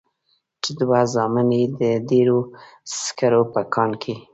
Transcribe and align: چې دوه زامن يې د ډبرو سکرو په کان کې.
چې 0.63 0.71
دوه 0.79 1.01
زامن 1.13 1.49
يې 1.57 1.63
د 1.79 1.81
ډبرو 2.07 2.39
سکرو 3.01 3.41
په 3.53 3.61
کان 3.73 3.91
کې. 4.01 4.13